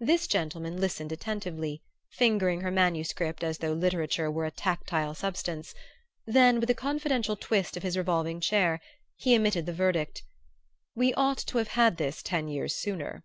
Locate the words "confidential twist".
6.74-7.76